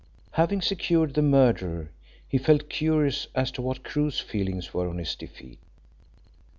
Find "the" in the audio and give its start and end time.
1.13-1.21